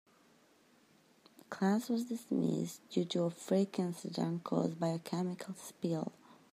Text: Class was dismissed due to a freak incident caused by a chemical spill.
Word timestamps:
Class 1.51 1.87
was 1.89 2.05
dismissed 2.05 2.89
due 2.89 3.05
to 3.05 3.25
a 3.25 3.29
freak 3.29 3.77
incident 3.77 4.43
caused 4.43 4.79
by 4.79 4.87
a 4.87 4.97
chemical 4.97 5.53
spill. 5.53 6.11